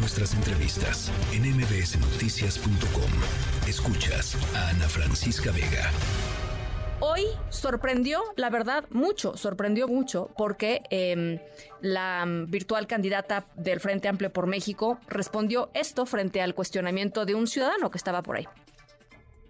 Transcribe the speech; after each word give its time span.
nuestras 0.00 0.34
entrevistas 0.34 1.12
en 1.32 1.42
mbsnoticias.com. 1.42 3.68
Escuchas 3.68 4.36
a 4.56 4.70
Ana 4.70 4.88
Francisca 4.88 5.52
Vega. 5.52 5.90
Hoy 7.00 7.24
sorprendió, 7.50 8.22
la 8.36 8.50
verdad, 8.50 8.84
mucho, 8.90 9.36
sorprendió 9.36 9.88
mucho, 9.88 10.30
porque 10.36 10.82
em, 10.90 11.38
la 11.82 12.24
virtual 12.48 12.86
candidata 12.86 13.44
del 13.56 13.80
Frente 13.80 14.08
Amplio 14.08 14.32
por 14.32 14.46
México 14.46 14.98
respondió 15.06 15.70
esto 15.74 16.06
frente 16.06 16.40
al 16.40 16.54
cuestionamiento 16.54 17.26
de 17.26 17.34
un 17.34 17.46
ciudadano 17.46 17.90
que 17.90 17.98
estaba 17.98 18.22
por 18.22 18.36
ahí 18.36 18.48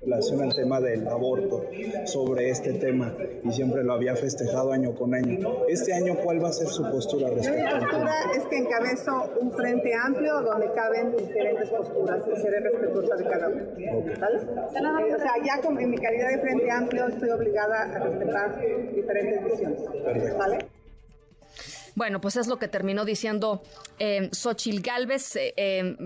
relación 0.03 0.43
al 0.43 0.55
tema 0.55 0.81
del 0.81 1.07
aborto, 1.07 1.67
sobre 2.05 2.51
este 2.51 2.75
tema, 2.75 3.15
y 3.45 3.53
siempre 3.53 3.85
lo 3.85 3.93
había 3.93 4.17
festejado 4.17 4.73
año 4.73 4.95
con 4.95 5.15
año. 5.15 5.67
Este 5.69 5.93
año, 5.93 6.17
¿cuál 6.25 6.43
va 6.43 6.49
a 6.49 6.53
ser 6.53 6.69
su 6.69 6.83
postura 6.91 7.29
respecto 7.29 7.77
Mi 7.77 7.81
postura 7.81 8.15
es 8.37 8.47
que 8.47 8.57
encabezo 8.57 9.31
un 9.41 9.53
frente 9.53 9.93
amplio 9.95 10.41
donde 10.41 10.73
caben 10.73 11.17
diferentes 11.17 11.71
posturas 11.71 12.23
y 12.33 12.41
seré 12.41 12.61
respetuosa 12.61 13.17
de 13.17 13.25
cada. 13.25 13.49
¿Vale? 13.49 15.09
Eh, 15.09 15.15
o 15.15 15.19
sea, 15.19 15.33
ya 15.45 15.61
con, 15.61 15.79
en 15.79 15.91
mi 15.91 15.99
calidad 15.99 16.31
de 16.31 16.39
frente 16.39 16.71
amplio 16.71 17.07
estoy 17.09 17.31
obligada 17.31 17.83
a 17.83 17.99
respetar 17.99 18.61
diferentes 18.95 19.45
visiones. 19.45 19.81
¿Vale? 20.39 20.59
Bueno, 21.95 22.21
pues 22.21 22.37
es 22.37 22.47
lo 22.47 22.59
que 22.59 22.69
terminó 22.69 23.05
diciendo 23.05 23.63
eh, 23.99 24.29
Xochil 24.33 24.81
Gálvez. 24.81 25.37
Eh, 25.37 25.55
eh, 25.57 25.97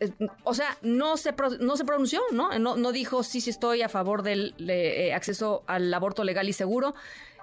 eh, 0.00 0.12
o 0.44 0.54
sea, 0.54 0.76
no 0.82 1.16
se, 1.16 1.34
no 1.60 1.76
se 1.76 1.84
pronunció, 1.84 2.20
¿no? 2.32 2.58
¿no? 2.58 2.76
No 2.76 2.92
dijo 2.92 3.22
sí, 3.22 3.40
sí 3.40 3.50
estoy 3.50 3.82
a 3.82 3.88
favor 3.88 4.22
del 4.22 4.54
acceso 5.14 5.62
al 5.66 5.92
aborto 5.92 6.24
legal 6.24 6.48
y 6.48 6.52
seguro. 6.52 6.94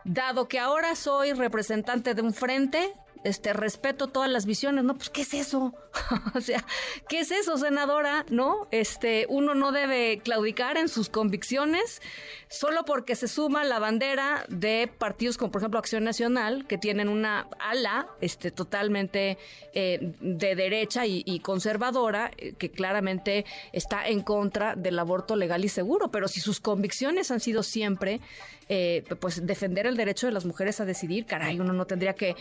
Dado 0.03 0.47
que 0.47 0.59
ahora 0.59 0.95
soy 0.95 1.33
representante 1.33 2.13
de 2.13 2.21
un 2.21 2.33
frente, 2.33 2.93
este, 3.23 3.53
respeto 3.53 4.07
todas 4.07 4.29
las 4.29 4.45
visiones, 4.45 4.83
¿no? 4.83 4.95
Pues, 4.95 5.09
¿qué 5.09 5.21
es 5.21 5.33
eso? 5.33 5.73
o 6.35 6.41
sea, 6.41 6.63
¿qué 7.07 7.19
es 7.19 7.31
eso, 7.31 7.57
senadora? 7.57 8.25
¿No? 8.29 8.67
Este, 8.71 9.25
uno 9.29 9.55
no 9.55 9.71
debe 9.71 10.19
claudicar 10.23 10.77
en 10.77 10.89
sus 10.89 11.09
convicciones 11.09 12.01
solo 12.49 12.85
porque 12.85 13.15
se 13.15 13.27
suma 13.27 13.63
la 13.63 13.79
bandera 13.79 14.45
de 14.49 14.89
partidos 14.97 15.37
como, 15.37 15.51
por 15.51 15.61
ejemplo, 15.61 15.79
Acción 15.79 16.03
Nacional, 16.03 16.65
que 16.67 16.77
tienen 16.77 17.09
una 17.09 17.47
ala, 17.59 18.07
este, 18.21 18.51
totalmente 18.51 19.37
eh, 19.73 20.13
de 20.21 20.55
derecha 20.55 21.05
y, 21.05 21.39
conservadora, 21.39 22.31
eh, 22.37 22.53
que 22.57 22.69
claramente 22.69 23.45
está 23.73 24.07
en 24.07 24.21
contra 24.21 24.75
del 24.75 24.97
aborto 24.99 25.35
legal 25.35 25.63
y 25.65 25.69
seguro. 25.69 26.09
Pero 26.09 26.27
si 26.27 26.39
sus 26.39 26.59
convicciones 26.59 27.31
han 27.31 27.39
sido 27.39 27.63
siempre, 27.63 28.21
eh, 28.69 29.03
pues, 29.19 29.45
defender 29.45 29.87
el 29.87 29.97
derecho 29.97 30.27
de 30.27 30.33
las 30.33 30.45
mujeres 30.45 30.79
a 30.79 30.85
decidir, 30.85 31.25
caray, 31.25 31.59
uno 31.59 31.73
no 31.73 31.85
tendría 31.85 32.13
que 32.13 32.35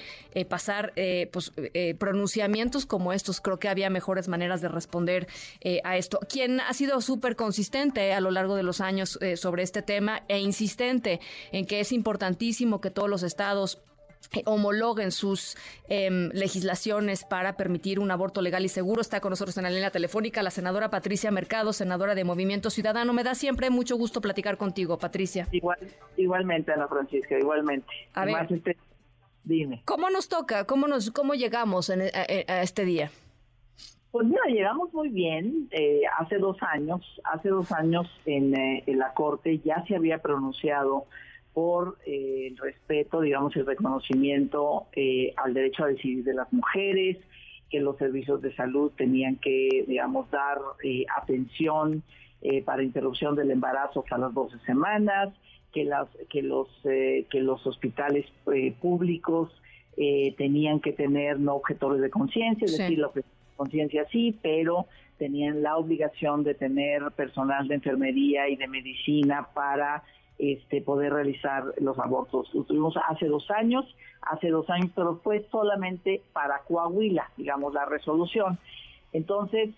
pasar 0.48 0.65
eh, 0.96 1.28
pues, 1.32 1.52
eh, 1.56 1.94
pronunciamientos 1.94 2.86
como 2.86 3.12
estos. 3.12 3.40
Creo 3.40 3.58
que 3.58 3.68
había 3.68 3.90
mejores 3.90 4.28
maneras 4.28 4.60
de 4.60 4.68
responder 4.68 5.26
eh, 5.60 5.80
a 5.84 5.96
esto. 5.96 6.18
Quien 6.28 6.60
ha 6.60 6.72
sido 6.72 7.00
súper 7.00 7.36
consistente 7.36 8.12
a 8.12 8.20
lo 8.20 8.30
largo 8.30 8.56
de 8.56 8.62
los 8.62 8.80
años 8.80 9.18
sobre 9.36 9.62
este 9.62 9.82
tema 9.82 10.22
e 10.28 10.38
insistente 10.38 11.20
en 11.52 11.66
que 11.66 11.80
es 11.80 11.92
importantísimo 11.92 12.80
que 12.80 12.90
todos 12.90 13.08
los 13.08 13.22
estados 13.22 13.82
homologuen 14.44 15.12
sus 15.12 15.56
em, 15.88 16.30
legislaciones 16.32 17.24
para 17.24 17.56
permitir 17.56 17.98
un 17.98 18.10
aborto 18.10 18.42
legal 18.42 18.64
y 18.64 18.68
seguro. 18.68 19.00
Está 19.00 19.20
con 19.20 19.30
nosotros 19.30 19.56
en 19.56 19.64
la 19.64 19.70
línea 19.70 19.90
telefónica 19.90 20.42
la 20.42 20.50
senadora 20.50 20.90
Patricia 20.90 21.30
Mercado, 21.30 21.72
senadora 21.72 22.14
de 22.14 22.24
Movimiento 22.24 22.70
Ciudadano. 22.70 23.12
Me 23.12 23.24
da 23.24 23.34
siempre 23.34 23.70
mucho 23.70 23.96
gusto 23.96 24.20
platicar 24.20 24.56
contigo, 24.56 24.98
Patricia. 24.98 25.48
Igual, 25.52 25.78
igualmente, 26.16 26.72
Ana 26.72 26.88
Francisca, 26.88 27.38
igualmente. 27.38 27.86
A 28.14 28.24
ver. 28.24 28.46
Este, 28.50 28.76
Dime. 29.46 29.80
¿Cómo 29.84 30.10
nos 30.10 30.28
toca? 30.28 30.66
¿Cómo 30.66 30.88
nos 30.88 31.12
cómo 31.12 31.34
llegamos 31.34 31.88
en, 31.88 32.02
a, 32.02 32.62
este 32.62 32.84
día? 32.84 33.12
Pues 34.10 34.26
mira, 34.26 34.42
llegamos 34.48 34.92
muy 34.92 35.08
bien. 35.08 35.68
Eh, 35.70 36.00
hace 36.18 36.38
dos 36.38 36.56
años, 36.62 37.00
hace 37.22 37.50
dos 37.50 37.70
años 37.70 38.08
en, 38.24 38.56
eh, 38.56 38.82
en, 38.86 38.98
la 38.98 39.14
Corte 39.14 39.60
ya 39.60 39.84
se 39.86 39.94
había 39.94 40.18
pronunciado 40.18 41.04
por 41.54 41.96
eh, 42.06 42.48
el 42.48 42.56
respeto, 42.56 43.20
digamos, 43.20 43.54
el 43.54 43.66
reconocimiento 43.66 44.88
al 45.36 45.54
derecho 45.54 45.84
a 45.84 45.88
decidir 45.88 46.24
de 46.24 46.34
las 46.34 46.52
mujeres, 46.52 47.16
que 47.70 47.78
los 47.78 47.96
servicios 47.98 48.42
de 48.42 48.52
salud 48.56 48.90
tenían 48.96 49.36
que, 49.36 49.84
digamos, 49.86 50.28
dar 50.30 50.58
atención 51.16 52.02
para 52.64 52.82
interrupción 52.82 53.34
del 53.34 53.50
embarazo 53.50 54.00
hasta 54.00 54.18
las 54.18 54.32
12 54.32 54.58
semanas, 54.66 55.30
que 55.76 55.84
las 55.84 56.08
que 56.30 56.40
los 56.40 56.68
eh, 56.84 57.26
que 57.30 57.40
los 57.40 57.66
hospitales 57.66 58.24
eh, 58.50 58.74
públicos 58.80 59.50
eh, 59.98 60.34
tenían 60.38 60.80
que 60.80 60.94
tener 60.94 61.38
no 61.38 61.56
objetores 61.56 62.00
de 62.00 62.08
conciencia, 62.08 62.64
es 62.64 62.78
decir, 62.78 62.98
la 62.98 63.10
conciencia 63.56 64.06
sí, 64.10 64.38
pero 64.40 64.86
tenían 65.18 65.62
la 65.62 65.76
obligación 65.76 66.44
de 66.44 66.54
tener 66.54 67.02
personal 67.14 67.68
de 67.68 67.74
enfermería 67.74 68.48
y 68.48 68.56
de 68.56 68.66
medicina 68.68 69.48
para 69.52 70.02
este 70.38 70.80
poder 70.80 71.12
realizar 71.12 71.64
los 71.78 71.98
abortos. 71.98 72.48
Lo 72.54 72.62
tuvimos 72.62 72.94
hace 73.10 73.26
dos 73.26 73.50
años, 73.50 73.84
hace 74.22 74.48
dos 74.48 74.70
años, 74.70 74.90
pero 74.94 75.20
fue 75.22 75.46
solamente 75.50 76.22
para 76.32 76.60
Coahuila, 76.60 77.30
digamos, 77.36 77.74
la 77.74 77.84
resolución. 77.84 78.58
Entonces, 79.16 79.70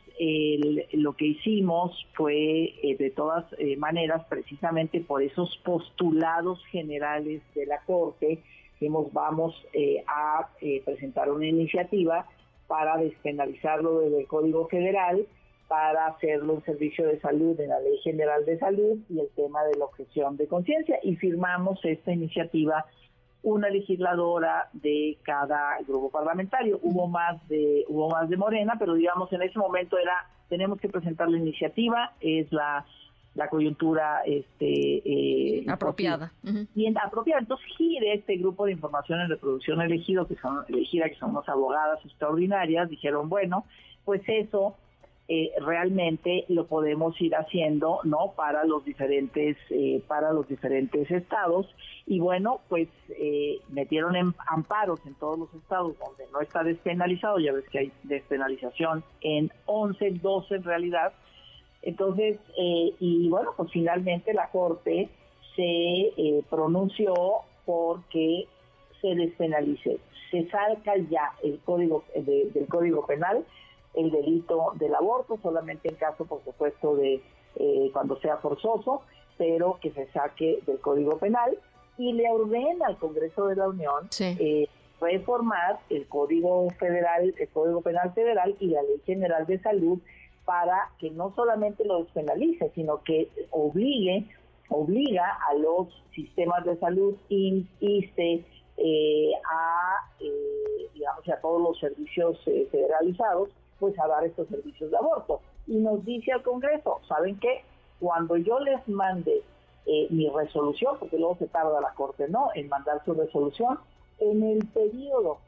lo 0.95 1.13
que 1.13 1.27
hicimos 1.27 1.93
fue, 2.15 2.75
eh, 2.83 2.97
de 2.99 3.11
todas 3.11 3.45
eh, 3.59 3.77
maneras, 3.77 4.27
precisamente 4.29 5.01
por 5.01 5.23
esos 5.23 5.57
postulados 5.59 6.61
generales 6.73 7.41
de 7.55 7.67
la 7.67 7.79
Corte, 7.87 8.41
dijimos, 8.73 9.13
vamos 9.13 9.55
eh, 9.73 10.03
a 10.09 10.49
presentar 10.85 11.31
una 11.31 11.47
iniciativa 11.47 12.27
para 12.67 12.97
despenalizarlo 12.97 14.01
desde 14.01 14.23
el 14.23 14.27
Código 14.27 14.67
Federal, 14.67 15.25
para 15.69 16.09
hacerlo 16.09 16.55
un 16.55 16.65
servicio 16.65 17.07
de 17.07 17.21
salud 17.21 17.61
en 17.61 17.69
la 17.69 17.79
Ley 17.79 17.99
General 17.99 18.45
de 18.45 18.59
Salud 18.59 18.99
y 19.09 19.21
el 19.21 19.29
tema 19.37 19.63
de 19.67 19.79
la 19.79 19.85
objeción 19.85 20.37
de 20.37 20.49
conciencia. 20.49 20.99
Y 21.05 21.15
firmamos 21.15 21.79
esta 21.85 22.13
iniciativa 22.13 22.87
una 23.43 23.69
legisladora 23.71 24.69
de 24.73 25.19
cada 25.23 25.79
grupo 25.87 26.11
parlamentario. 26.11 26.79
Hubo 26.83 27.07
más 27.07 27.47
de 27.49 27.85
hubo 27.89 28.11
más 28.11 28.29
de 28.29 28.37
Morena, 28.37 28.75
pero 28.79 28.95
digamos 28.95 29.33
en 29.33 29.43
ese 29.43 29.59
momento 29.59 29.99
era 29.99 30.27
tenemos 30.49 30.81
que 30.81 30.89
presentar 30.89 31.29
la 31.29 31.39
iniciativa, 31.39 32.13
es 32.21 32.51
la 32.53 32.85
la 33.35 33.49
coyuntura 33.49 34.23
este 34.27 35.61
eh, 35.61 35.65
apropiada. 35.69 36.33
Bien 36.75 36.99
apropiada. 36.99 37.41
Entonces 37.41 37.67
gire 37.77 38.15
este 38.15 38.37
grupo 38.37 38.67
de 38.67 38.73
información 38.73 39.21
en 39.21 39.29
reproducción 39.29 39.81
elegido, 39.81 40.27
que 40.27 40.35
son 40.37 40.65
elegida, 40.69 41.09
que 41.09 41.15
son 41.15 41.31
unas 41.31 41.49
abogadas 41.49 42.05
extraordinarias, 42.05 42.91
dijeron, 42.91 43.29
bueno, 43.29 43.65
pues 44.05 44.23
eso 44.27 44.77
eh, 45.31 45.53
realmente 45.61 46.47
lo 46.49 46.67
podemos 46.67 47.21
ir 47.21 47.37
haciendo 47.37 48.01
no 48.05 48.33
para 48.35 48.65
los 48.65 48.83
diferentes 48.87 49.59
eh, 49.69 50.03
para 50.09 50.33
los 50.33 50.49
diferentes 50.49 51.11
estados. 51.11 51.67
Y 52.07 52.19
bueno 52.19 52.63
pues 52.71 52.89
eh, 53.11 53.61
metieron 53.69 54.17
en 54.17 54.35
amparos 54.47 55.01
en 55.05 55.15
todos 55.17 55.39
los 55.39 55.55
estados 55.55 55.99
donde 55.99 56.25
no 56.33 56.41
está 56.41 56.65
despenalizado. 56.65 57.39
Ya 57.41 57.53
ves 57.53 57.69
que 57.69 57.79
hay 57.79 57.93
despenalización 58.05 59.05
en 59.21 59.53
11 59.67 60.13
12 60.13 60.55
en 60.55 60.63
realidad. 60.65 61.13
Entonces 61.83 62.39
y 62.57 63.29
bueno 63.29 63.51
pues 63.55 63.71
finalmente 63.71 64.33
la 64.33 64.49
corte 64.49 65.11
se 65.55 66.43
pronunció 66.49 67.13
porque 67.67 68.47
se 69.03 69.15
despenalice. 69.15 69.99
Se 70.31 70.49
salga 70.49 70.97
ya 71.11 71.33
el 71.43 71.59
código 71.67 72.05
del 72.15 72.67
código 72.67 73.07
penal 73.07 73.45
el 73.99 74.13
delito 74.13 74.73
del 74.77 74.95
aborto, 74.95 75.39
solamente 75.43 75.89
en 75.89 75.97
caso, 75.97 76.25
por 76.25 76.43
supuesto, 76.45 76.95
de 76.97 77.21
eh, 77.57 77.91
cuando 77.93 78.19
sea 78.21 78.37
forzoso, 78.37 79.03
pero 79.37 79.79
que 79.81 79.91
se 79.91 80.07
saque 80.13 80.61
del 80.67 80.79
Código 80.79 81.19
Penal. 81.19 81.59
Y 81.97 82.13
le 82.13 82.31
ordena 82.31 82.87
al 82.87 82.97
Congreso 82.99 83.47
de 83.47 83.57
la 83.57 83.69
Unión 83.69 84.09
eh, 84.21 84.69
reformar 85.01 85.81
el 85.91 86.07
Código 86.07 86.71
Federal, 86.79 87.35
el 87.37 87.49
Código 87.49 87.81
Penal 87.81 88.13
Federal 88.15 88.55
y 88.61 88.69
la 88.69 88.83
Ley 88.83 89.03
General 89.05 89.45
de 89.47 89.59
Salud 89.59 89.99
para 90.45 90.91
que 91.01 91.11
no 91.11 91.35
solamente 91.35 91.85
lo 91.85 92.05
despenalice, 92.05 92.71
sino 92.77 93.03
que 93.03 93.29
obligue, 93.51 94.29
obliga 94.69 95.39
a 95.49 95.55
los 95.55 95.89
sistemas 96.15 96.65
de 96.65 96.79
salud, 96.79 97.17
INSTE, 97.29 98.45
eh, 98.77 99.33
a, 99.51 100.09
digamos, 100.95 101.29
a 101.29 101.41
todos 101.41 101.61
los 101.61 101.79
servicios 101.81 102.39
federalizados, 102.45 103.51
pues 103.79 103.99
a 103.99 104.07
dar 104.07 104.25
estos 104.25 104.49
servicios 104.49 104.91
de 104.91 104.97
aborto. 104.97 105.41
Y 105.67 105.77
nos 105.77 106.05
dice 106.05 106.33
al 106.33 106.43
Congreso, 106.43 107.01
¿saben 107.09 107.39
qué? 107.39 107.63
Cuando 108.01 108.37
yo 108.37 108.59
les 108.61 108.87
mande 108.89 109.43
eh, 109.87 110.07
mi 110.11 110.29
resolución, 110.29 110.97
porque 110.99 111.19
luego 111.19 111.37
se 111.39 111.47
tarda 111.47 111.81
la 111.81 111.95
Corte, 111.95 112.29
¿no?, 112.29 112.51
en 112.55 112.69
mandar 112.69 113.03
su 113.05 113.15
resolución, 113.15 113.79
en 114.19 114.43
el 114.43 114.67
periodo 114.69 115.39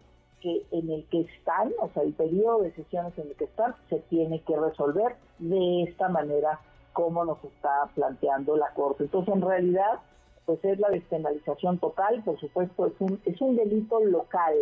que 0.41 0.65
en 0.71 0.91
el 0.91 1.05
que 1.07 1.21
están, 1.21 1.73
o 1.81 1.91
sea, 1.93 2.03
el 2.03 2.15
periodo 2.15 2.63
de 2.63 2.73
sesiones 2.73 3.17
en 3.19 3.29
el 3.29 3.35
que 3.35 3.45
están, 3.45 3.75
se 3.91 3.99
tiene 4.09 4.41
que 4.43 4.57
resolver 4.57 5.17
de 5.39 5.83
esta 5.83 6.09
manera 6.09 6.61
como 6.93 7.25
nos 7.25 7.43
está 7.45 7.91
planteando 7.95 8.57
la 8.57 8.73
Corte. 8.75 9.05
Entonces, 9.05 9.35
en 9.35 9.43
realidad, 9.43 10.01
pues 10.47 10.65
es 10.65 10.79
la 10.79 10.89
despenalización 10.89 11.79
total, 11.79 12.23
por 12.25 12.41
supuesto, 12.41 12.87
es 12.87 12.95
un, 13.01 13.21
es 13.25 13.41
un 13.41 13.57
delito 13.57 14.01
local 14.01 14.55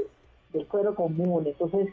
del 0.53 0.67
cuero 0.67 0.95
común, 0.95 1.47
entonces 1.47 1.89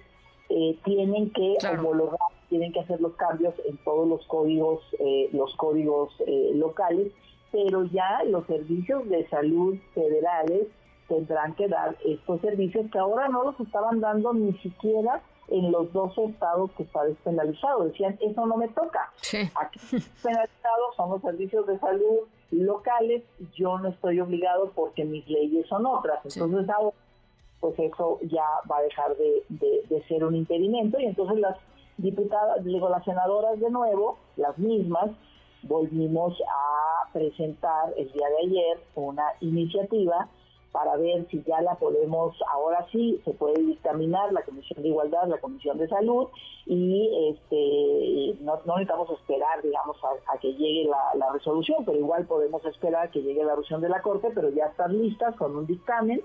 eh, 0.50 0.77
tienen 0.83 1.31
que 1.31 1.56
homologar, 1.71 2.19
tienen 2.50 2.71
que 2.71 2.81
hacer 2.81 3.01
los 3.01 3.13
cambios 3.15 3.53
en 3.68 3.77
todos 3.77 4.07
los 4.07 4.25
códigos, 4.27 4.81
eh, 5.00 5.30
los 5.33 5.56
códigos 5.56 6.13
eh, 6.27 6.51
locales, 6.53 7.12
pero 7.51 7.86
ya 7.86 8.24
los 8.25 8.45
servicios 8.47 9.07
de 9.09 9.27
salud 9.30 9.77
federales 9.94 10.68
tendrán 11.07 11.56
que 11.56 11.68
dar 11.68 11.95
estos 12.06 12.42
servicios 12.42 12.89
que 12.92 13.00
ahora 13.00 13.27
no 13.27 13.44
los 13.44 13.59
estaban 13.59 14.00
dando 14.00 14.33
ni 14.33 14.53
siquiera 14.59 15.21
en 15.47 15.71
los 15.71 15.92
dos 15.94 16.18
estados 16.18 16.71
que 16.71 16.83
está 16.83 17.03
despenalizado. 17.06 17.86
Decían, 17.86 18.18
eso 18.19 18.45
no 18.45 18.57
me 18.57 18.68
toca. 18.69 19.12
Aquí 19.56 19.80
despenalizados 19.92 20.95
son 20.95 21.12
los 21.12 21.21
servicios 21.21 21.68
de 21.68 21.80
salud 21.80 22.27
locales, 22.51 23.24
yo 23.56 23.77
no 23.80 23.89
estoy 23.89 24.19
obligado 24.19 24.71
porque 24.75 25.03
mis 25.03 25.27
leyes 25.27 25.68
son 25.68 25.86
otras. 25.86 26.19
Entonces 26.24 26.69
ahora, 26.69 26.95
pues 27.74 27.80
eso 27.80 28.20
ya 28.24 28.46
va 28.70 28.78
a 28.78 28.84
dejar 28.84 29.16
de, 29.18 29.44
de 29.50 30.04
ser 30.08 30.24
un 30.24 30.36
impedimento. 30.36 31.00
Y 31.00 31.06
entonces 31.06 31.40
las 31.40 31.58
diputadas, 31.98 32.64
digo, 32.64 32.90
las 32.90 33.04
senadoras 33.04 33.60
de 33.60 33.72
nuevo, 33.72 34.18
las 34.36 34.56
mismas, 34.60 35.10
volvimos 35.64 36.40
a 36.42 37.12
presentar 37.12 37.92
el 37.98 38.12
día 38.12 38.28
de 38.30 38.48
ayer 38.48 38.80
una 38.94 39.26
iniciativa 39.42 40.30
para 40.72 40.98
ver 40.98 41.26
si 41.32 41.42
ya 41.44 41.62
la 41.62 41.76
podemos, 41.76 42.36
ahora 42.52 42.86
sí, 42.92 43.20
se 43.24 43.32
puede 43.32 43.64
dictaminar 43.64 44.34
la 44.34 44.44
Comisión 44.44 44.84
de 44.84 44.90
Igualdad, 44.90 45.28
la 45.28 45.40
Comisión 45.40 45.78
de 45.78 45.88
Salud, 45.88 46.28
y 46.66 47.32
este 47.32 48.44
no, 48.44 48.58
necesitamos 48.58 49.10
esperar, 49.12 49.62
digamos, 49.64 49.96
a, 50.04 50.38
que 50.38 50.54
llegue 50.54 50.90
la, 50.90 51.32
resolución, 51.32 51.86
pero 51.86 51.98
igual 51.98 52.26
podemos 52.26 52.64
esperar 52.66 53.10
que 53.10 53.22
llegue 53.22 53.44
la 53.44 53.56
resolución 53.56 53.82
de 53.82 53.90
la 53.90 54.02
Corte, 54.02 54.30
pero 54.36 54.50
ya 54.50 54.66
están 54.66 55.02
listas 55.02 55.36
con 55.38 55.56
un 55.56 55.66
dictamen 55.66 56.22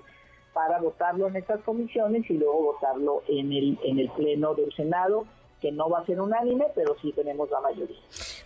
para 0.53 0.79
votarlo 0.79 1.27
en 1.27 1.35
estas 1.35 1.61
comisiones 1.61 2.29
y 2.29 2.33
luego 2.33 2.73
votarlo 2.73 3.23
en 3.27 3.51
el, 3.51 3.79
en 3.83 3.99
el 3.99 4.09
Pleno 4.09 4.53
del 4.53 4.73
Senado 4.73 5.25
que 5.61 5.71
no 5.71 5.89
va 5.89 5.99
a 5.99 6.05
ser 6.05 6.19
unánime, 6.19 6.65
pero 6.73 6.95
sí 7.01 7.13
tenemos 7.13 7.49
la 7.51 7.61
mayoría. 7.61 7.99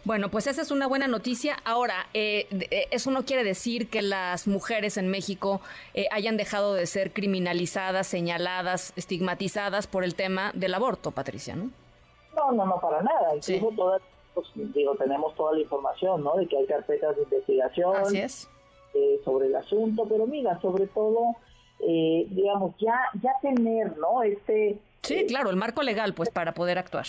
Bueno, 0.04 0.30
pues 0.30 0.48
esa 0.48 0.62
es 0.62 0.70
una 0.70 0.86
buena 0.86 1.08
noticia. 1.08 1.56
Ahora, 1.64 2.08
eh, 2.14 2.46
eh, 2.52 2.88
eso 2.92 3.10
no 3.10 3.24
quiere 3.24 3.44
decir 3.44 3.90
que 3.90 4.02
las 4.02 4.48
mujeres 4.48 4.98
en 4.98 5.10
México 5.10 5.62
eh, 5.94 6.08
hayan 6.12 6.36
dejado 6.36 6.74
de 6.74 6.86
ser 6.86 7.14
criminalizadas, 7.14 8.06
señaladas, 8.06 8.94
estigmatizadas 8.98 9.88
por 9.88 10.04
el 10.04 10.14
tema 10.14 10.52
del 10.54 10.74
aborto, 10.74 11.12
Patricia, 11.12 11.56
¿no? 11.56 11.72
No, 12.36 12.52
no, 12.52 12.66
no, 12.66 12.80
para 12.82 13.02
nada. 13.02 13.34
Incluso 13.34 13.74
todas, 13.76 14.02
pues, 14.34 14.48
digo, 14.54 14.94
tenemos 14.96 15.34
toda 15.36 15.54
la 15.54 15.62
información, 15.62 16.22
¿no? 16.22 16.36
De 16.36 16.48
que 16.48 16.58
hay 16.58 16.66
carpetas 16.66 17.16
de 17.16 17.24
investigación. 17.24 17.96
Así 17.96 18.20
es. 18.20 18.50
sobre 19.24 19.48
el 19.48 19.56
asunto, 19.56 20.06
pero 20.08 20.26
mira, 20.28 20.60
sobre 20.62 20.88
todo, 20.88 21.36
digamos, 21.80 22.76
ya, 22.78 22.98
ya 23.22 23.32
tener, 23.42 23.98
¿no? 23.98 24.24
Este 24.24 24.80
Sí, 25.06 25.26
claro, 25.28 25.52
el 25.52 25.56
marco 25.56 25.84
legal, 25.84 26.16
pues, 26.16 26.32
para 26.32 26.54
poder 26.54 26.80
actuar. 26.80 27.06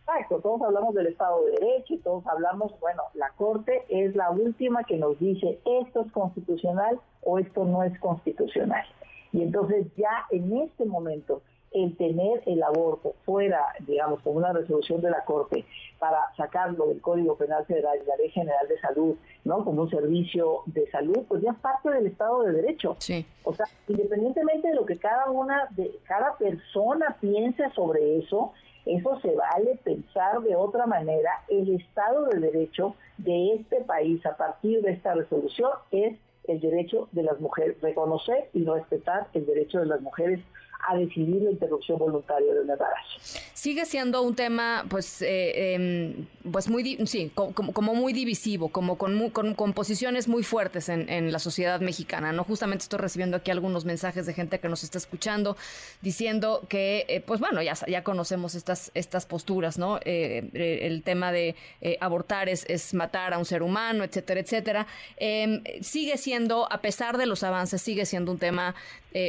Exacto, 0.00 0.40
todos 0.40 0.62
hablamos 0.62 0.94
del 0.94 1.06
Estado 1.06 1.44
de 1.44 1.52
Derecho 1.52 1.94
y 1.94 1.98
todos 1.98 2.26
hablamos, 2.26 2.72
bueno, 2.80 3.02
la 3.14 3.30
Corte 3.30 3.84
es 3.88 4.16
la 4.16 4.30
última 4.30 4.82
que 4.84 4.96
nos 4.96 5.18
dice 5.18 5.58
esto 5.64 6.02
es 6.02 6.12
constitucional 6.12 7.00
o 7.22 7.38
esto 7.38 7.64
no 7.64 7.82
es 7.84 7.96
constitucional. 8.00 8.84
Y 9.32 9.42
entonces 9.42 9.86
ya 9.96 10.26
en 10.30 10.56
este 10.58 10.84
momento 10.86 11.42
el 11.76 11.94
tener 11.96 12.42
el 12.46 12.62
aborto 12.62 13.14
fuera, 13.26 13.60
digamos, 13.80 14.22
con 14.22 14.36
una 14.36 14.52
resolución 14.52 15.02
de 15.02 15.10
la 15.10 15.24
Corte 15.24 15.66
para 15.98 16.20
sacarlo 16.34 16.86
del 16.86 17.02
Código 17.02 17.36
Penal 17.36 17.66
Federal 17.66 17.98
y 18.02 18.06
la 18.06 18.16
Ley 18.16 18.30
General 18.30 18.66
de 18.66 18.80
Salud, 18.80 19.16
¿no? 19.44 19.62
Como 19.62 19.82
un 19.82 19.90
servicio 19.90 20.62
de 20.66 20.90
salud, 20.90 21.24
pues 21.28 21.42
ya 21.42 21.50
es 21.50 21.58
parte 21.58 21.90
del 21.90 22.06
Estado 22.06 22.44
de 22.44 22.52
Derecho. 22.52 22.96
Sí. 22.98 23.26
O 23.44 23.52
sea, 23.52 23.66
independientemente 23.88 24.68
de 24.68 24.74
lo 24.74 24.86
que 24.86 24.98
cada 24.98 25.30
una, 25.30 25.68
de 25.72 25.98
cada 26.06 26.36
persona 26.38 27.18
piense 27.20 27.68
sobre 27.74 28.18
eso, 28.18 28.52
eso 28.86 29.20
se 29.20 29.34
vale 29.34 29.78
pensar 29.84 30.40
de 30.40 30.56
otra 30.56 30.86
manera. 30.86 31.30
El 31.48 31.74
Estado 31.74 32.24
de 32.26 32.40
Derecho 32.40 32.94
de 33.18 33.54
este 33.54 33.82
país 33.82 34.24
a 34.24 34.36
partir 34.36 34.80
de 34.80 34.92
esta 34.92 35.12
resolución 35.12 35.70
es 35.90 36.16
el 36.44 36.60
derecho 36.60 37.08
de 37.12 37.22
las 37.22 37.40
mujeres, 37.40 37.80
reconocer 37.82 38.48
y 38.54 38.64
respetar 38.64 39.26
el 39.34 39.44
derecho 39.44 39.80
de 39.80 39.86
las 39.86 40.00
mujeres 40.00 40.40
a 40.86 40.96
decidir 40.96 41.42
la 41.42 41.50
interrupción 41.50 41.98
voluntaria 41.98 42.54
del 42.54 42.70
embarazo. 42.70 43.18
Sigue 43.54 43.84
siendo 43.84 44.22
un 44.22 44.36
tema, 44.36 44.84
pues, 44.88 45.20
eh, 45.22 45.74
em, 45.74 46.26
pues 46.52 46.68
muy, 46.68 47.04
sí, 47.06 47.32
como, 47.34 47.94
muy 47.94 48.12
divisivo, 48.12 48.68
como 48.68 48.96
con, 48.96 49.30
con, 49.30 49.72
posiciones 49.72 50.28
muy 50.28 50.44
fuertes 50.44 50.88
en, 50.88 51.32
la 51.32 51.40
sociedad 51.40 51.80
mexicana, 51.80 52.32
¿no? 52.32 52.44
Justamente 52.44 52.84
estoy 52.84 53.00
recibiendo 53.00 53.38
aquí 53.38 53.50
algunos 53.50 53.84
mensajes 53.84 54.26
de 54.26 54.34
gente 54.34 54.60
que 54.60 54.68
nos 54.68 54.84
está 54.84 54.98
escuchando 54.98 55.56
diciendo 56.02 56.64
que, 56.68 57.04
eh, 57.08 57.20
pues 57.20 57.40
bueno, 57.40 57.62
ya, 57.62 57.74
ya 57.88 58.04
conocemos 58.04 58.54
estas, 58.54 58.92
estas 58.94 59.26
posturas, 59.26 59.78
¿no? 59.78 59.98
Eh, 60.04 60.48
el 60.82 61.02
tema 61.02 61.32
de 61.32 61.56
abortar 62.00 62.48
es, 62.48 62.64
es, 62.68 62.94
matar 62.94 63.34
a 63.34 63.38
un 63.38 63.44
ser 63.44 63.62
humano, 63.62 64.04
etcétera, 64.04 64.40
etcétera. 64.40 64.86
Em, 65.16 65.64
sigue 65.80 66.16
siendo, 66.18 66.70
a 66.70 66.80
pesar 66.80 67.16
de 67.16 67.26
los 67.26 67.42
avances, 67.42 67.82
sigue 67.82 68.06
siendo 68.06 68.30
un 68.30 68.38
tema, 68.38 68.76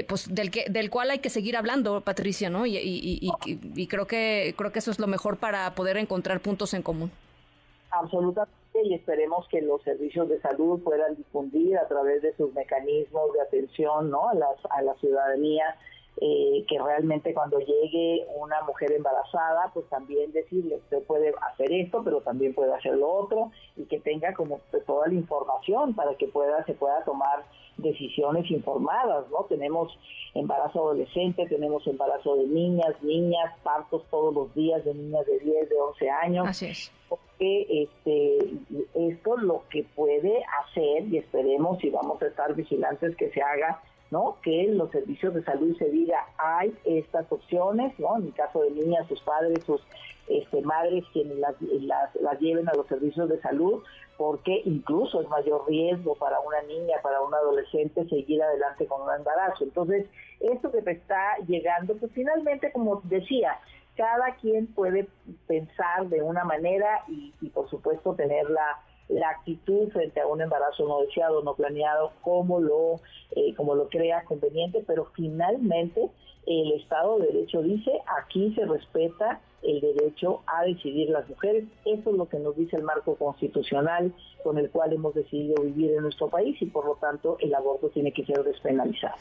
pues, 0.08 0.34
del, 0.36 0.52
que, 0.52 0.66
del 0.70 0.90
cual 0.90 1.10
hay 1.12 1.20
que 1.20 1.30
seguir 1.30 1.47
hablando, 1.56 2.02
Patricia, 2.02 2.50
¿no? 2.50 2.66
Y, 2.66 3.32
creo 3.90 4.08
que 4.08 4.54
creo 4.58 4.72
que 4.72 4.80
eso 4.80 4.92
es 4.92 5.00
lo 5.00 5.08
mejor 5.08 5.38
para 5.38 5.74
poder 5.76 5.98
encontrar 5.98 6.40
puntos 6.40 6.74
en 6.74 6.82
común. 6.82 7.12
Absolutamente, 7.92 8.84
y 8.84 8.94
esperemos 8.94 9.48
que 9.48 9.62
los 9.62 9.82
servicios 9.84 10.28
de 10.28 10.42
salud 10.42 10.82
puedan 10.84 11.16
difundir 11.16 11.78
a 11.78 11.88
través 11.88 12.22
de 12.22 12.36
sus 12.36 12.54
mecanismos 12.54 13.34
de 13.34 13.42
atención, 13.42 14.10
¿no? 14.10 14.28
A, 14.28 14.34
a 14.72 14.82
la 14.82 14.94
ciudadanía. 14.96 15.76
Eh, 16.20 16.66
que 16.68 16.80
realmente 16.80 17.32
cuando 17.32 17.60
llegue 17.60 18.26
una 18.38 18.64
mujer 18.64 18.92
embarazada, 18.92 19.70
pues 19.72 19.86
también 19.88 20.32
decirle, 20.32 20.78
usted 20.78 21.04
puede 21.04 21.32
hacer 21.52 21.72
esto, 21.72 22.02
pero 22.04 22.22
también 22.22 22.56
puede 22.56 22.74
hacer 22.74 22.96
lo 22.96 23.08
otro, 23.08 23.52
y 23.76 23.84
que 23.84 24.00
tenga 24.00 24.34
como 24.34 24.60
toda 24.88 25.10
la 25.10 25.14
información 25.14 25.94
para 25.94 26.16
que 26.16 26.28
pueda 26.28 26.66
se 26.66 26.74
pueda 26.74 27.04
tomar 27.04 27.46
decisiones 27.78 28.50
informadas, 28.50 29.30
¿no? 29.30 29.46
Tenemos 29.46 29.96
embarazo 30.34 30.80
adolescente, 30.80 31.46
tenemos 31.48 31.86
embarazo 31.86 32.36
de 32.38 32.48
niñas, 32.48 32.96
niñas, 33.04 33.54
partos 33.62 34.04
todos 34.10 34.34
los 34.34 34.56
días 34.56 34.84
de 34.86 34.96
niñas 34.96 35.26
de 35.28 35.38
10, 35.38 35.70
de 35.70 35.76
11 35.76 36.10
años. 36.10 36.48
Así 36.48 36.66
es. 36.66 36.92
Porque 37.10 37.68
este, 37.70 38.40
esto 38.96 39.38
lo 39.38 39.64
que 39.70 39.84
puede 39.96 40.44
hacer, 40.64 41.08
y 41.08 41.18
esperemos 41.18 41.84
y 41.84 41.92
vamos 41.92 42.20
a 42.24 42.28
estar 42.28 42.56
vigilantes 42.56 43.16
que 43.16 43.30
se 43.30 43.42
haga, 43.42 43.82
¿no? 44.12 44.38
Que 44.42 44.66
en 44.66 44.78
los 44.78 44.92
servicios 44.92 45.34
de 45.34 45.44
salud 45.44 45.76
se 45.78 45.90
diga, 45.90 46.26
hay 46.38 46.74
estas 46.86 47.32
opciones, 47.32 47.98
¿no? 48.00 48.18
En 48.18 48.28
el 48.28 48.34
caso 48.34 48.62
de 48.62 48.72
niñas, 48.72 49.08
sus 49.08 49.22
padres, 49.22 49.64
sus 49.66 49.82
este, 50.28 50.62
madres 50.62 51.04
quienes 51.14 51.38
las, 51.38 51.56
las, 51.62 52.40
lleven 52.40 52.68
a 52.68 52.74
los 52.74 52.88
servicios 52.88 53.30
de 53.30 53.40
salud, 53.42 53.84
porque 54.18 54.62
incluso 54.66 55.22
es 55.22 55.30
mayor 55.30 55.66
riesgo 55.68 56.16
para 56.16 56.40
una 56.40 56.62
niña, 56.64 56.98
para 57.02 57.22
un 57.22 57.34
adolescente 57.34 58.08
seguir 58.10 58.42
adelante 58.42 58.88
con 58.88 59.02
un 59.02 59.14
embarazo. 59.16 59.64
Entonces, 59.64 60.06
esto 60.40 60.72
que 60.72 60.82
te 60.82 60.92
está 60.92 61.38
llegando, 61.48 61.96
pues 61.96 62.12
finalmente, 62.14 62.72
como 62.72 63.02
decía, 63.06 63.60
cada 63.96 64.36
quien 64.36 64.68
puede 64.68 65.08
pensar 65.48 66.08
de 66.08 66.22
una 66.22 66.44
manera 66.44 67.04
y, 67.08 67.32
por 67.50 67.70
supuesto 67.70 68.14
tener 68.14 68.50
la, 68.50 68.80
la 69.10 69.30
actitud 69.30 69.90
frente 69.90 70.20
a 70.20 70.28
un 70.28 70.42
embarazo 70.42 70.88
no 70.88 71.00
deseado, 71.02 71.42
no 71.44 71.56
planeado, 71.56 72.12
como 72.22 72.60
lo, 72.60 73.00
eh, 73.32 73.54
como 73.56 73.76
lo 73.76 73.90
crea 73.90 74.24
conveniente, 74.26 74.84
pero 74.86 75.06
finalmente 75.14 76.10
el 76.48 76.72
Estado 76.74 77.20
de 77.20 77.28
Derecho 77.28 77.62
dice, 77.62 77.92
aquí 78.18 78.54
se 78.56 78.66
respeta 78.66 79.42
el 79.64 79.82
derecho 79.82 80.44
a 80.48 80.64
decidir 80.64 81.10
las 81.10 81.28
mujeres. 81.28 81.66
Eso 81.84 82.10
es 82.10 82.16
lo 82.16 82.30
que 82.30 82.40
nos 82.40 82.56
dice 82.56 82.78
el 82.78 82.84
marco 82.84 83.16
constitucional 83.16 84.14
con 84.44 84.58
el 84.58 84.70
cual 84.70 84.94
hemos 84.94 85.14
decidido 85.14 85.62
vivir 85.62 85.92
en 85.92 86.04
nuestro 86.04 86.30
país 86.30 86.56
y 86.62 86.68
por 86.68 86.86
lo 86.86 86.96
tanto 86.96 87.38
el 87.42 87.54
aborto 87.54 87.90
tiene 87.90 88.14
que 88.14 88.26
ser 88.26 88.44
despenalizado. 88.44 89.16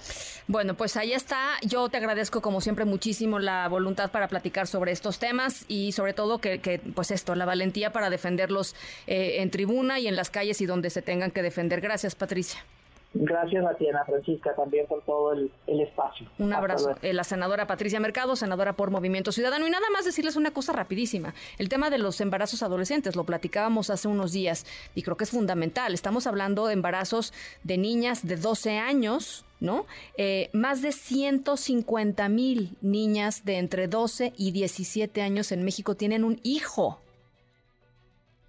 Bueno, 0.47 0.75
pues 0.75 0.97
ahí 0.97 1.13
está. 1.13 1.55
Yo 1.67 1.89
te 1.89 1.97
agradezco 1.97 2.41
como 2.41 2.61
siempre 2.61 2.85
muchísimo 2.85 3.41
la 3.41 3.67
voluntad 3.69 4.13
para 4.13 4.29
platicar 4.29 4.69
sobre 4.69 4.93
estos 4.93 5.19
temas 5.19 5.65
y 5.69 5.93
sobre 5.93 6.13
todo 6.13 6.39
que, 6.39 6.81
pues 6.95 7.11
esto, 7.11 7.35
la 7.35 7.45
valentía 7.45 7.91
para 7.91 8.09
defenderlos 8.09 8.77
eh, 9.09 9.39
en 9.41 9.51
tribuna 9.51 9.99
y 9.99 10.07
en 10.07 10.15
las 10.15 10.31
calles 10.31 10.61
y 10.61 10.67
donde 10.67 10.91
se 10.91 11.03
tengan 11.03 11.33
que 11.33 11.43
defender. 11.43 11.81
Gracias, 11.81 12.15
Patricia. 12.15 12.61
Gracias 13.19 13.65
a 13.65 13.75
ti, 13.75 13.89
Ana 13.89 14.05
Francisca, 14.05 14.55
también 14.55 14.87
por 14.87 15.03
todo 15.03 15.33
el, 15.33 15.51
espacio. 15.67 16.27
Un 16.39 16.53
abrazo. 16.53 16.97
Eh, 17.03 17.13
la 17.13 17.25
senadora 17.25 17.67
Patricia 17.67 17.99
Mercado, 17.99 18.37
senadora 18.37 18.75
por 18.75 18.91
Movimiento 18.91 19.33
Ciudadano. 19.33 19.67
Y 19.67 19.71
nada 19.71 19.87
más 19.93 20.05
decirles 20.05 20.37
una 20.37 20.51
cosa 20.51 20.73
rapidísima. 20.73 21.35
El 21.59 21.69
tema 21.69 21.89
de 21.89 21.99
los 21.99 22.21
embarazos 22.21 22.63
adolescentes, 22.63 23.17
lo 23.17 23.25
platicábamos 23.25 23.91
hace 23.91 24.09
unos 24.09 24.33
días 24.33 24.67
y 24.95 25.03
creo 25.03 25.17
que 25.17 25.25
es 25.25 25.31
fundamental. 25.31 25.95
Estamos 25.95 26.27
hablando 26.27 26.67
de 26.67 26.75
embarazos 26.75 27.33
de 27.65 27.79
niñas 27.79 28.27
de 28.27 28.37
12 28.37 28.79
años, 28.79 29.45
¿no? 29.61 29.87
Eh, 30.19 30.51
más 30.53 30.83
de 30.83 30.93
150 30.93 32.29
mil 32.29 32.77
niñas 32.83 33.45
de 33.45 33.59
entre 33.59 33.89
12 33.89 34.35
y 34.37 34.53
17 34.53 35.23
años 35.23 35.53
en 35.53 35.65
México 35.65 35.95
tienen 35.95 36.25
un 36.25 36.39
hijo 36.43 37.01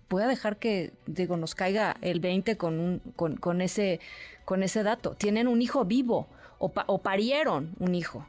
voy 0.09 0.24
a 0.24 0.27
dejar 0.27 0.57
que, 0.57 0.93
digo, 1.05 1.38
nos 1.38 1.55
caiga 1.55 1.97
el 2.01 2.19
20 2.19 2.57
con, 2.57 2.79
un, 2.79 3.00
con, 3.15 3.36
con, 3.36 3.62
ese, 3.62 4.00
con 4.48 4.63
ese 4.63 4.82
dato. 4.82 5.13
Tienen 5.13 5.50
un 5.50 5.62
hijo 5.62 5.84
vivo 5.84 6.30
o, 6.58 7.01
parieron 7.01 7.75
un 7.80 7.94
hijo, 7.94 8.25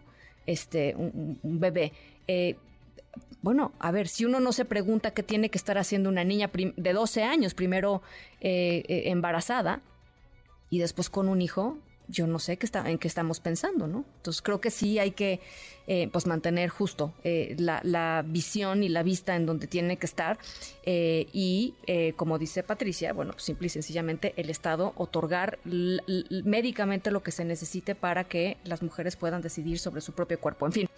este, 0.47 0.97
un, 0.97 1.39
bebé. 1.45 1.93
Eh, 2.27 2.57
bueno, 3.41 3.71
a 3.79 3.93
ver, 3.93 4.09
si 4.09 4.25
uno 4.25 4.41
no 4.41 4.51
se 4.51 4.65
pregunta 4.65 5.13
qué 5.13 5.23
tiene 5.23 5.49
que 5.49 5.59
estar 5.59 5.79
haciendo 5.79 6.09
una 6.09 6.25
niña 6.25 6.51
de 6.77 6.93
12 6.93 7.23
años, 7.23 7.55
primero 7.55 8.03
eh, 8.41 8.83
eh, 8.89 9.03
embarazada 9.11 9.81
y 10.71 10.81
después 10.81 11.09
con 11.09 11.29
un 11.29 11.41
hijo, 11.41 11.79
yo 12.09 12.27
no 12.27 12.39
sé 12.39 12.57
qué 12.57 12.67
está, 12.67 12.89
en 12.89 12.99
qué 12.99 13.09
estamos 13.09 13.41
pensando, 13.41 13.87
¿no? 13.87 14.05
Entonces 14.17 14.43
creo 14.43 14.61
que 14.61 14.71
sí 14.71 14.99
hay 14.99 15.13
que 15.13 15.41
eh, 15.87 16.09
pues 16.13 16.27
mantener 16.27 16.69
justo 16.69 17.15
la, 17.25 18.25
visión 18.27 18.83
y 18.83 18.89
la 18.89 19.03
vista 19.03 19.37
en 19.37 19.47
donde 19.47 19.67
tiene 19.67 19.97
que 19.97 20.07
estar 20.07 20.39
y 20.85 21.75
como 22.17 22.39
dice 22.39 22.63
Patricia, 22.63 23.13
bueno, 23.13 23.33
simple 23.39 23.67
y 23.67 23.71
sencillamente 23.71 24.35
el 24.37 24.51
Estado 24.51 24.93
otorgar 24.97 25.59
médicamente 25.65 27.11
lo 27.11 27.23
que 27.23 27.31
se 27.31 27.45
necesite 27.45 27.95
para 27.95 28.25
que 28.25 28.59
las 28.65 28.83
mujeres 28.83 29.17
puedan 29.17 29.41
decidir 29.41 29.79
sobre 29.79 30.01
su 30.01 30.13
propio 30.13 30.39
cuerpo. 30.41 30.67
En 30.67 30.73
fin. 30.73 30.89